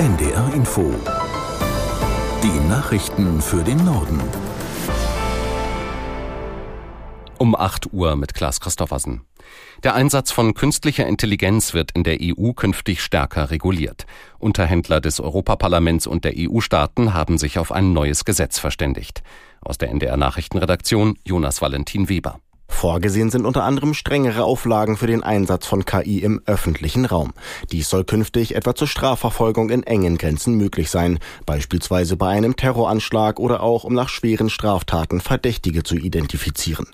[0.00, 0.94] NDR Info.
[2.42, 4.18] Die Nachrichten für den Norden.
[7.36, 9.26] Um 8 Uhr mit Klaas Christoffersen.
[9.82, 14.06] Der Einsatz von künstlicher Intelligenz wird in der EU künftig stärker reguliert.
[14.38, 19.22] Unterhändler des Europaparlaments und der EU-Staaten haben sich auf ein neues Gesetz verständigt.
[19.60, 22.40] Aus der NDR Nachrichtenredaktion Jonas Valentin Weber.
[22.70, 27.32] Vorgesehen sind unter anderem strengere Auflagen für den Einsatz von KI im öffentlichen Raum.
[27.72, 33.38] Dies soll künftig etwa zur Strafverfolgung in engen Grenzen möglich sein, beispielsweise bei einem Terroranschlag
[33.38, 36.86] oder auch um nach schweren Straftaten Verdächtige zu identifizieren.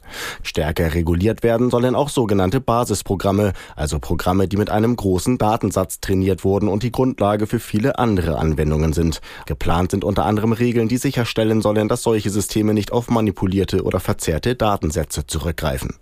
[0.43, 6.43] Stärker reguliert werden sollen auch sogenannte Basisprogramme, also Programme, die mit einem großen Datensatz trainiert
[6.43, 9.21] wurden und die Grundlage für viele andere Anwendungen sind.
[9.45, 14.01] Geplant sind unter anderem Regeln, die sicherstellen sollen, dass solche Systeme nicht auf manipulierte oder
[14.01, 15.97] verzerrte Datensätze zurückgreifen greifen.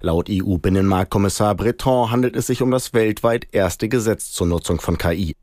[0.00, 5.36] Laut EU-Binnenmarktkommissar Breton handelt es sich um das weltweit erste Gesetz zur Nutzung von KI.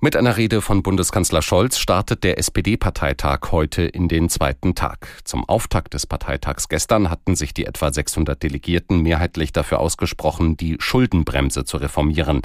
[0.00, 5.06] Mit einer Rede von Bundeskanzler Scholz startet der SPD-Parteitag heute in den zweiten Tag.
[5.24, 10.76] Zum Auftakt des Parteitags gestern hatten sich die etwa 600 Delegierten mehrheitlich dafür ausgesprochen, die
[10.80, 12.42] Schuldenbremse zu reformieren.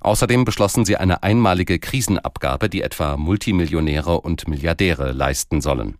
[0.00, 5.98] Außerdem beschlossen sie eine einmalige Krisenabgabe, die etwa Multimillionäre und Milliardäre leisten sollen.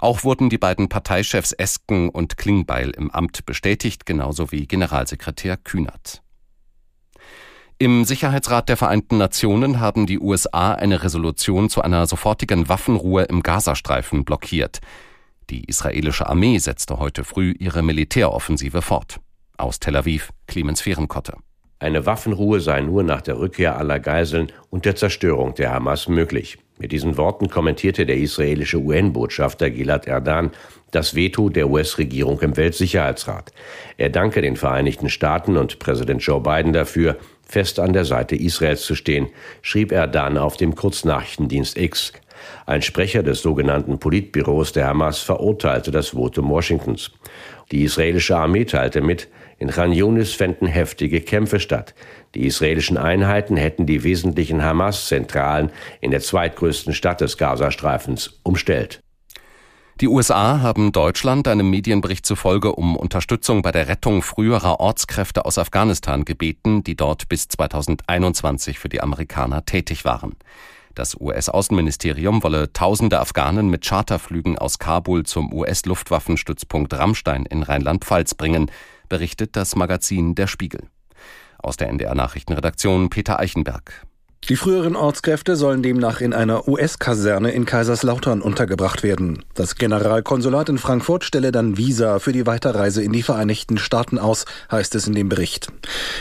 [0.00, 6.22] Auch wurden die beiden Parteichefs Esken und Klingbeil im Amt bestätigt, genauso wie Generalsekretär Kühnert.
[7.78, 13.42] Im Sicherheitsrat der Vereinten Nationen haben die USA eine Resolution zu einer sofortigen Waffenruhe im
[13.42, 14.80] Gazastreifen blockiert.
[15.50, 19.20] Die israelische Armee setzte heute früh ihre Militäroffensive fort.
[19.58, 21.34] Aus Tel Aviv, Clemens Fehrenkotte.
[21.80, 26.58] Eine Waffenruhe sei nur nach der Rückkehr aller Geiseln und der Zerstörung der Hamas möglich.
[26.78, 30.50] Mit diesen Worten kommentierte der israelische UN-Botschafter Gilad Erdan
[30.90, 33.52] das Veto der US-Regierung im Weltsicherheitsrat.
[33.96, 38.82] Er danke den Vereinigten Staaten und Präsident Joe Biden dafür, fest an der Seite Israels
[38.82, 39.28] zu stehen,
[39.62, 42.12] schrieb Erdan auf dem Kurznachrichtendienst X.
[42.66, 47.10] Ein Sprecher des sogenannten Politbüros der Hamas verurteilte das Votum Washingtons.
[47.70, 49.28] Die israelische Armee teilte mit,
[49.58, 51.94] in Khan Yunis fänden heftige Kämpfe statt.
[52.34, 55.70] Die israelischen Einheiten hätten die wesentlichen Hamas-Zentralen
[56.00, 59.02] in der zweitgrößten Stadt des Gazastreifens umstellt.
[60.00, 65.58] Die USA haben Deutschland einem Medienbericht zufolge um Unterstützung bei der Rettung früherer Ortskräfte aus
[65.58, 70.36] Afghanistan gebeten, die dort bis 2021 für die Amerikaner tätig waren.
[71.00, 78.70] Das US-Außenministerium wolle tausende Afghanen mit Charterflügen aus Kabul zum US-Luftwaffenstützpunkt Rammstein in Rheinland-Pfalz bringen,
[79.08, 80.90] berichtet das Magazin Der Spiegel.
[81.58, 84.06] Aus der NDR Nachrichtenredaktion Peter Eichenberg.
[84.48, 89.44] Die früheren Ortskräfte sollen demnach in einer US-Kaserne in Kaiserslautern untergebracht werden.
[89.54, 94.46] Das Generalkonsulat in Frankfurt stelle dann Visa für die Weiterreise in die Vereinigten Staaten aus,
[94.72, 95.68] heißt es in dem Bericht.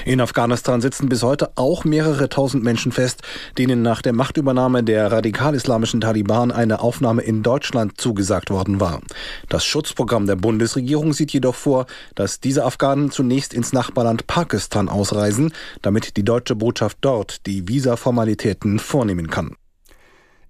[0.06, 3.22] In Afghanistan sitzen bis heute auch mehrere tausend Menschen fest,
[3.58, 9.02] denen nach der Machtübernahme der radikal-islamischen Taliban eine Aufnahme in Deutschland zugesagt worden war.
[9.48, 15.52] Das Schutzprogramm der Bundesregierung sieht jedoch vor, dass diese Afghanen zunächst ins Nachbarland Pakistan ausreisen,
[15.82, 19.56] damit die deutsche Botschaft dort die Visa Formalitäten vornehmen kann.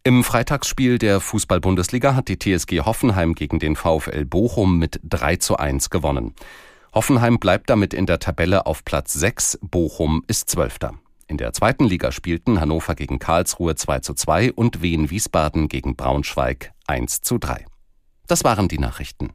[0.05, 5.57] Im Freitagsspiel der Fußball-Bundesliga hat die TSG Hoffenheim gegen den VfL Bochum mit 3 zu
[5.57, 6.35] 1 gewonnen.
[6.93, 10.93] Hoffenheim bleibt damit in der Tabelle auf Platz 6, Bochum ist Zwölfter.
[11.27, 15.97] In der zweiten Liga spielten Hannover gegen Karlsruhe 2 zu 2 und Wien Wiesbaden gegen
[15.97, 17.65] Braunschweig 1 zu 3.
[18.27, 19.31] Das waren die Nachrichten.